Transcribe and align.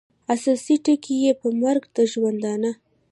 اساسي 0.33 0.75
ټکي 0.85 1.15
یې 1.23 1.31
پر 1.39 1.51
مرګ 1.61 1.83
د 1.95 1.97
ژوندانه 2.11 2.71